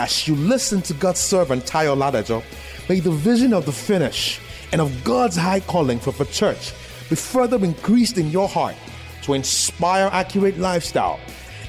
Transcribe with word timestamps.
As 0.00 0.28
you 0.28 0.36
listen 0.36 0.80
to 0.82 0.94
God's 0.94 1.18
servant 1.18 1.64
Tayo 1.64 1.96
Ladajo, 1.96 2.44
may 2.88 3.00
the 3.00 3.10
vision 3.10 3.52
of 3.52 3.66
the 3.66 3.72
finish 3.72 4.38
and 4.70 4.80
of 4.80 5.02
God's 5.02 5.34
high 5.34 5.58
calling 5.58 5.98
for 5.98 6.12
the 6.12 6.24
church 6.26 6.72
be 7.10 7.16
further 7.16 7.56
increased 7.64 8.16
in 8.16 8.30
your 8.30 8.48
heart 8.48 8.76
to 9.22 9.34
inspire 9.34 10.08
accurate 10.12 10.56
lifestyle 10.56 11.18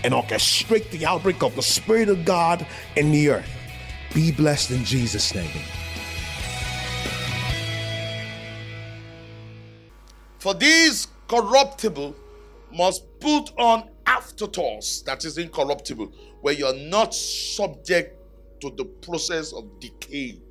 and 0.03 0.13
orchestrate 0.13 0.91
the 0.91 1.07
outbreak 1.07 1.41
of 1.41 1.55
the 1.55 1.63
Spirit 1.63 2.07
of 2.07 2.23
God 2.23 2.67
in 2.95 3.11
the 3.11 3.31
earth. 3.31 3.49
Be 4.13 4.31
blessed 4.31 4.69
in 4.69 4.85
Jesus' 4.85 5.33
name. 5.33 5.49
For 10.37 10.53
these 10.53 11.07
corruptible 11.27 12.15
must 12.71 13.07
put 13.19 13.51
on 13.57 13.89
aphtharsia 14.05 15.03
that 15.05 15.25
is 15.25 15.39
incorruptible, 15.39 16.13
where 16.41 16.53
you're 16.53 16.75
not 16.75 17.15
subject 17.15 18.18
to 18.61 18.71
the 18.77 18.85
process 18.85 19.53
of 19.53 19.79
decay. 19.79 20.41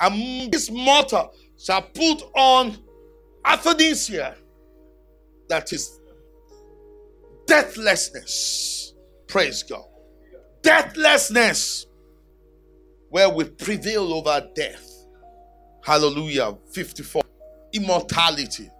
And 0.00 0.50
this 0.52 0.70
mortal 0.70 1.34
shall 1.58 1.82
put 1.82 2.22
on 2.34 2.76
athanasia, 3.44 4.36
that 5.48 5.72
is 5.72 6.00
deathlessness. 7.46 8.94
Praise 9.26 9.62
God. 9.62 9.84
Deathlessness, 10.62 11.86
where 13.10 13.28
we 13.28 13.44
prevail 13.44 14.12
over 14.12 14.48
death. 14.54 14.88
Hallelujah. 15.84 16.56
54. 16.72 17.22
Immortality. 17.72 18.70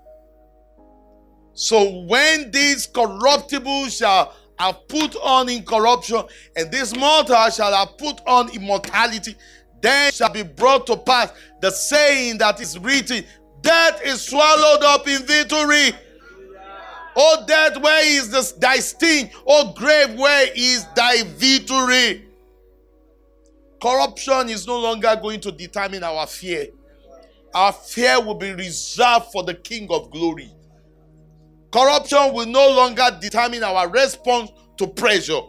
So 1.55 2.03
when 2.07 2.51
these 2.51 2.87
corruptible 2.87 3.89
shall 3.89 4.34
have 4.66 4.89
put 4.89 5.16
on 5.16 5.48
incorruption, 5.48 6.23
and 6.57 6.70
this 6.70 6.97
mortal 6.97 7.51
shall 7.51 7.73
have 7.75 7.97
put 7.98 8.20
on 8.27 8.51
immortality, 8.55 9.37
then 9.80 10.12
shall 10.12 10.33
be 10.33 10.43
brought 10.43 10.87
to 10.87 10.97
pass 10.97 11.33
the 11.61 11.70
saying 11.70 12.39
that 12.39 12.61
is 12.61 12.78
written, 12.78 13.25
Death 13.61 14.00
is 14.05 14.20
swallowed 14.20 14.83
up 14.83 15.06
in 15.06 15.22
victory. 15.22 15.92
Oh, 17.14 17.45
death, 17.47 17.81
where 17.81 18.06
is 18.06 18.31
this, 18.31 18.53
thy 18.53 18.77
sting? 18.77 19.31
Oh, 19.47 19.72
grave, 19.75 20.14
where 20.19 20.48
is 20.55 20.87
thy 20.97 21.22
victory? 21.25 22.25
Corruption 23.81 24.48
is 24.48 24.67
no 24.67 24.78
longer 24.78 25.19
going 25.20 25.41
to 25.41 25.53
determine 25.53 26.03
our 26.05 26.27
fear. 26.27 26.69
Our 27.55 27.72
fear 27.72 28.20
will 28.20 28.37
be 28.37 28.53
reserved 28.53 29.27
for 29.33 29.42
the 29.42 29.55
King 29.55 29.89
of 29.91 30.11
glory. 30.11 30.50
Corruption 31.73 32.34
will 32.34 32.47
no 32.47 32.70
longer 32.70 33.17
determine 33.20 33.62
our 33.65 33.89
response 33.89 34.51
to 34.77 34.87
pressure 34.87 35.41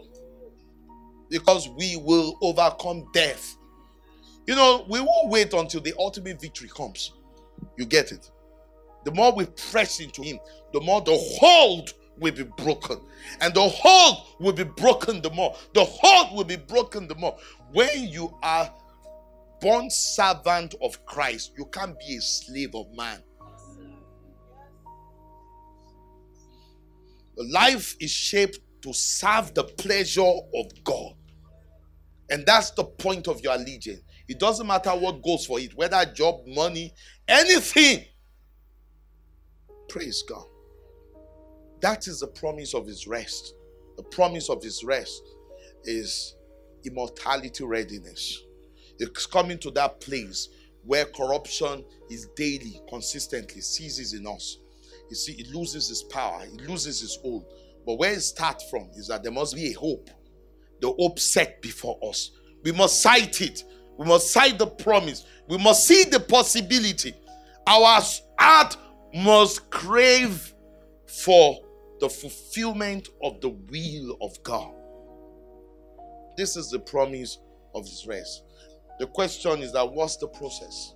because 1.28 1.68
we 1.68 1.96
will 1.96 2.38
overcome 2.40 3.06
death. 3.12 3.56
You 4.46 4.54
know, 4.54 4.86
we 4.88 5.00
won't 5.00 5.30
wait 5.30 5.52
until 5.52 5.80
the 5.80 5.94
ultimate 5.98 6.40
victory 6.40 6.68
comes. 6.68 7.12
You 7.76 7.86
get 7.86 8.12
it? 8.12 8.30
The 9.04 9.12
more 9.12 9.32
we 9.34 9.46
press 9.46 10.00
into 10.00 10.22
Him, 10.22 10.38
the 10.72 10.80
more 10.80 11.00
the 11.02 11.16
hold 11.38 11.92
will 12.18 12.32
be 12.32 12.44
broken. 12.44 13.00
And 13.40 13.52
the 13.52 13.68
hold 13.68 14.26
will 14.38 14.52
be 14.52 14.64
broken 14.64 15.20
the 15.20 15.30
more. 15.30 15.54
The 15.74 15.84
hold 15.84 16.36
will 16.36 16.44
be 16.44 16.56
broken 16.56 17.06
the 17.06 17.14
more. 17.16 17.36
When 17.72 18.08
you 18.08 18.34
are 18.42 18.72
born 19.60 19.90
servant 19.90 20.74
of 20.82 21.04
Christ, 21.04 21.52
you 21.58 21.66
can't 21.66 21.98
be 21.98 22.16
a 22.16 22.20
slave 22.20 22.74
of 22.74 22.86
man. 22.94 23.22
Life 27.36 27.96
is 28.00 28.10
shaped 28.10 28.60
to 28.82 28.92
serve 28.92 29.54
the 29.54 29.64
pleasure 29.64 30.22
of 30.22 30.84
God. 30.84 31.14
And 32.30 32.44
that's 32.46 32.70
the 32.70 32.84
point 32.84 33.28
of 33.28 33.40
your 33.40 33.54
allegiance. 33.54 34.02
It 34.28 34.38
doesn't 34.38 34.66
matter 34.66 34.90
what 34.90 35.22
goes 35.22 35.44
for 35.44 35.60
it, 35.60 35.76
whether 35.76 36.04
job, 36.06 36.46
money, 36.46 36.94
anything. 37.28 38.04
Praise 39.88 40.22
God. 40.22 40.46
That 41.80 42.06
is 42.08 42.20
the 42.20 42.28
promise 42.28 42.74
of 42.74 42.86
his 42.86 43.06
rest. 43.06 43.54
The 43.96 44.02
promise 44.02 44.48
of 44.48 44.62
his 44.62 44.82
rest 44.82 45.22
is 45.84 46.36
immortality 46.84 47.64
readiness. 47.64 48.42
It's 48.98 49.26
coming 49.26 49.58
to 49.58 49.70
that 49.72 50.00
place 50.00 50.48
where 50.84 51.04
corruption 51.04 51.84
is 52.10 52.28
daily, 52.36 52.80
consistently 52.88 53.60
ceases 53.60 54.14
in 54.14 54.26
us. 54.26 54.58
You 55.10 55.16
see, 55.16 55.32
it 55.32 55.48
loses 55.54 55.90
its 55.90 56.02
power, 56.02 56.42
it 56.44 56.68
loses 56.68 57.02
its 57.02 57.16
hold. 57.16 57.46
But 57.86 57.98
where 57.98 58.12
it 58.12 58.20
starts 58.20 58.68
from 58.70 58.90
is 58.96 59.08
that 59.08 59.22
there 59.22 59.32
must 59.32 59.54
be 59.54 59.70
a 59.70 59.72
hope. 59.72 60.08
The 60.80 60.90
hope 60.92 61.18
set 61.18 61.60
before 61.60 61.98
us. 62.02 62.30
We 62.62 62.72
must 62.72 63.02
sight 63.02 63.40
it. 63.40 63.64
We 63.98 64.06
must 64.06 64.30
sight 64.30 64.58
the 64.58 64.66
promise. 64.66 65.24
We 65.48 65.58
must 65.58 65.86
see 65.86 66.04
the 66.04 66.20
possibility. 66.20 67.14
Our 67.66 68.00
heart 68.38 68.76
must 69.14 69.70
crave 69.70 70.52
for 71.06 71.60
the 72.00 72.08
fulfillment 72.08 73.08
of 73.22 73.40
the 73.40 73.50
will 73.50 74.16
of 74.20 74.42
God. 74.42 74.72
This 76.36 76.56
is 76.56 76.70
the 76.70 76.80
promise 76.80 77.38
of 77.74 77.84
His 77.84 78.06
rest. 78.06 78.42
The 78.98 79.06
question 79.06 79.62
is 79.62 79.72
that 79.72 79.92
what's 79.92 80.16
the 80.16 80.28
process? 80.28 80.94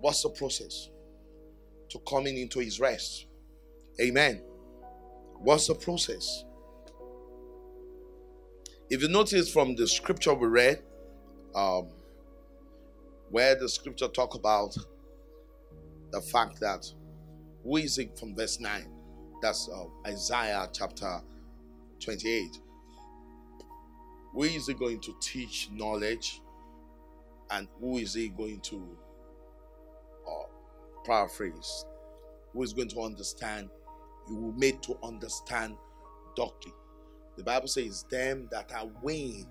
What's 0.00 0.22
the 0.22 0.30
process? 0.30 0.90
To 1.90 1.98
coming 2.00 2.38
into 2.38 2.60
his 2.60 2.80
rest. 2.80 3.26
Amen. 4.00 4.42
What's 5.38 5.66
the 5.66 5.74
process? 5.74 6.44
If 8.90 9.02
you 9.02 9.08
notice 9.08 9.52
from 9.52 9.74
the 9.74 9.86
scripture 9.86 10.34
we 10.34 10.48
read, 10.48 10.82
um, 11.54 11.88
where 13.30 13.54
the 13.54 13.68
scripture 13.68 14.08
talk 14.08 14.34
about 14.34 14.76
the 16.10 16.20
fact 16.20 16.60
that 16.60 16.90
who 17.62 17.76
is 17.76 17.98
it 17.98 18.18
from 18.18 18.34
verse 18.34 18.60
9? 18.60 18.86
That's 19.42 19.68
uh, 19.68 19.84
Isaiah 20.06 20.68
chapter 20.72 21.20
28. 22.00 22.58
Who 24.32 24.42
is 24.42 24.66
he 24.66 24.74
going 24.74 25.00
to 25.00 25.14
teach 25.20 25.68
knowledge? 25.72 26.40
And 27.50 27.68
who 27.80 27.98
is 27.98 28.14
he 28.14 28.28
going 28.28 28.60
to 28.60 28.96
paraphrase, 31.08 31.86
who 32.52 32.62
is 32.62 32.72
going 32.72 32.88
to 32.90 33.00
understand, 33.00 33.68
you 34.28 34.36
will 34.36 34.52
made 34.52 34.82
to 34.82 34.96
understand 35.02 35.74
doctrine. 36.36 36.74
The 37.36 37.44
Bible 37.44 37.68
says, 37.68 38.04
them 38.10 38.48
that 38.52 38.72
are 38.72 38.88
weaned 39.02 39.46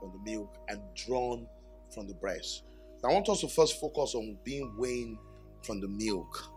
from 0.00 0.12
the 0.12 0.30
milk 0.30 0.56
and 0.68 0.80
drawn 0.94 1.46
from 1.92 2.06
the 2.06 2.14
breast. 2.14 2.62
I 3.04 3.08
want 3.12 3.28
us 3.28 3.42
to 3.42 3.48
first 3.48 3.78
focus 3.78 4.14
on 4.14 4.38
being 4.44 4.74
weaned 4.78 5.18
from 5.62 5.80
the 5.80 5.88
milk. 5.88 6.50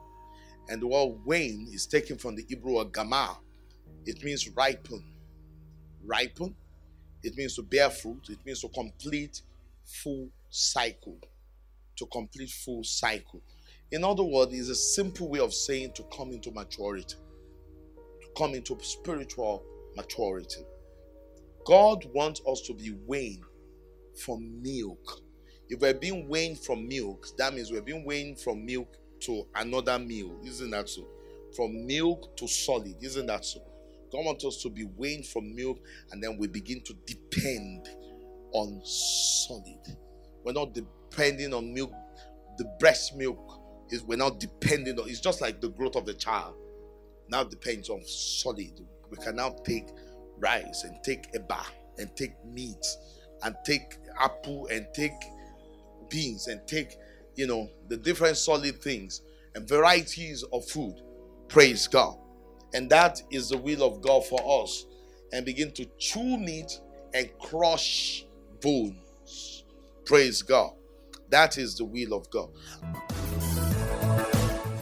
And 0.69 0.81
the 0.81 0.87
word 0.87 1.17
wean 1.25 1.67
is 1.73 1.85
taken 1.85 2.17
from 2.17 2.35
the 2.35 2.45
Hebrew 2.47 2.75
word 2.75 2.93
gamah. 2.93 3.37
It 4.05 4.23
means 4.23 4.49
ripen. 4.55 5.03
Ripen. 6.05 6.55
It 7.23 7.35
means 7.35 7.55
to 7.55 7.63
bear 7.63 7.89
fruit. 7.89 8.29
It 8.29 8.39
means 8.45 8.61
to 8.61 8.69
complete 8.69 9.41
full 9.83 10.29
cycle. 10.49 11.17
To 11.97 12.05
complete 12.05 12.49
full 12.49 12.83
cycle. 12.83 13.41
In 13.91 14.03
other 14.03 14.23
words, 14.23 14.53
it's 14.53 14.69
a 14.69 14.75
simple 14.75 15.29
way 15.29 15.39
of 15.39 15.53
saying 15.53 15.93
to 15.95 16.03
come 16.15 16.31
into 16.31 16.51
maturity, 16.51 17.15
to 18.21 18.27
come 18.37 18.53
into 18.53 18.77
spiritual 18.81 19.63
maturity. 19.95 20.61
God 21.65 22.05
wants 22.13 22.41
us 22.45 22.61
to 22.67 22.73
be 22.73 22.91
weaned 23.05 23.43
from 24.25 24.61
milk. 24.61 25.21
If 25.69 25.79
we're 25.79 25.93
being 25.93 26.27
weaned 26.27 26.59
from 26.59 26.87
milk, 26.87 27.27
that 27.37 27.53
means 27.53 27.71
we're 27.71 27.81
being 27.81 28.05
weaned 28.05 28.39
from 28.39 28.65
milk 28.65 28.97
to 29.21 29.47
another 29.55 29.97
meal. 29.99 30.37
Isn't 30.45 30.71
that 30.71 30.89
so? 30.89 31.07
From 31.55 31.87
milk 31.87 32.35
to 32.37 32.47
solid. 32.47 32.95
Isn't 33.01 33.27
that 33.27 33.45
so? 33.45 33.61
God 34.11 34.25
wants 34.25 34.45
us 34.45 34.61
to 34.63 34.69
be 34.69 34.83
weaned 34.83 35.25
from 35.27 35.55
milk 35.55 35.79
and 36.11 36.21
then 36.21 36.37
we 36.37 36.47
begin 36.47 36.81
to 36.81 36.93
depend 37.05 37.87
on 38.51 38.81
solid. 38.83 39.97
We're 40.43 40.53
not 40.53 40.73
depending 40.73 41.53
on 41.53 41.73
milk, 41.73 41.91
the 42.57 42.65
breast 42.79 43.15
milk 43.15 43.56
is 43.89 44.03
we're 44.03 44.17
not 44.17 44.39
depending 44.39 44.99
on 44.99 45.09
it's 45.09 45.19
just 45.19 45.41
like 45.41 45.61
the 45.61 45.69
growth 45.69 45.95
of 45.95 46.05
the 46.05 46.13
child 46.13 46.55
now 47.29 47.43
depends 47.43 47.89
on 47.89 48.03
solid. 48.05 48.79
We 49.09 49.17
can 49.17 49.35
now 49.35 49.55
take 49.65 49.87
rice 50.39 50.83
and 50.83 50.97
take 51.03 51.31
eba 51.33 51.63
and 51.97 52.15
take 52.15 52.33
meat 52.45 52.85
and 53.43 53.55
take 53.65 53.97
apple 54.19 54.67
and 54.71 54.87
take 54.93 55.13
beans 56.09 56.47
and 56.47 56.65
take 56.67 56.95
you 57.35 57.47
know 57.47 57.69
the 57.89 57.97
different 57.97 58.37
solid 58.37 58.81
things 58.81 59.21
and 59.55 59.67
varieties 59.67 60.43
of 60.53 60.65
food. 60.69 60.95
Praise 61.47 61.87
god. 61.87 62.17
And 62.73 62.89
that 62.89 63.21
is 63.31 63.49
the 63.49 63.57
will 63.57 63.83
of 63.83 64.01
god 64.01 64.25
for 64.25 64.63
us. 64.63 64.85
And 65.31 65.45
begin 65.45 65.71
to 65.73 65.85
chew 65.97 66.37
meat 66.37 66.79
and 67.13 67.29
crush 67.39 68.25
bones. 68.61 69.63
Praise 70.05 70.41
god. 70.41 70.73
That 71.29 71.57
is 71.57 71.75
the 71.75 71.85
will 71.85 72.13
of 72.13 72.29
god 72.29 72.49